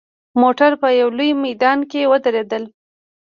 [0.41, 2.63] موټر په یوه لوی میدان کې ودرېدل.